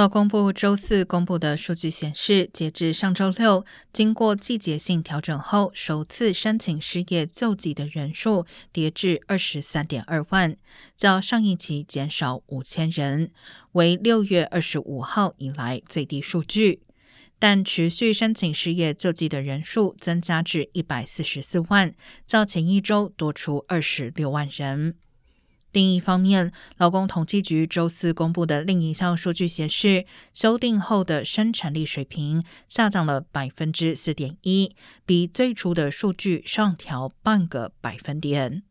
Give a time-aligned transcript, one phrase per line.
[0.00, 10.56] 劳工部周四公布的数据显示，截至上周六，经过季节性调整后，首次申请失业救济的人数跌至二十三点二万，
[10.96, 13.30] 较上一期减少五千人，
[13.72, 16.80] 为六月二十五号以来最低数据。
[17.38, 21.94] 但持续申请失业救济的人数增加至一百四十四万，
[22.26, 24.94] 较前一周多出二十六万人。
[25.72, 34.74] 另一方面，劳工统计局周四公布的另一项数据显示，修订后的生产力水平下降了百分之四点一，
[35.06, 38.62] 比最初的数据上调半个百分点。